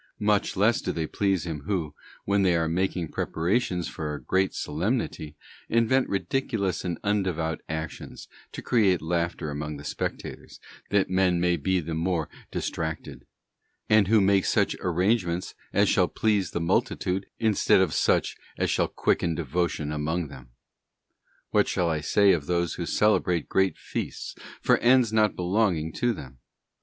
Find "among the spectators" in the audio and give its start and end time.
9.51-10.59